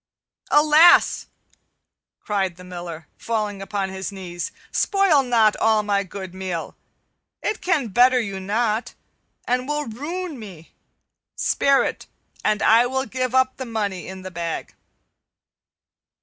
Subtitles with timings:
[0.49, 1.27] "Alas!"
[2.21, 6.75] cried the Miller, falling upon his knees, "spoil not all my good meal!
[7.43, 8.95] It can better you not,
[9.45, 10.71] and will ruin me.
[11.35, 12.07] Spare it,
[12.43, 14.73] and I will give up the money in the bag."